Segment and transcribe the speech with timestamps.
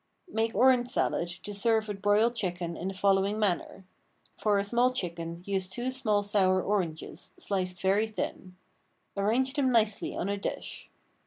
[0.31, 3.85] Make orange salad to serve with broiled chicken in the following manner:
[4.35, 8.55] For a small chicken use two small sour oranges, sliced very thin.
[9.15, 10.89] Arrange them nicely on a dish.